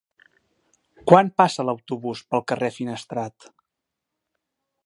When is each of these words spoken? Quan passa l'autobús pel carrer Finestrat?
Quan 1.11 1.29
passa 1.41 1.67
l'autobús 1.69 2.25
pel 2.31 2.43
carrer 2.53 2.73
Finestrat? 2.81 3.51